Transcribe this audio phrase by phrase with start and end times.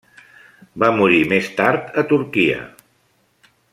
[0.83, 2.65] Va morir més tard a Turquia.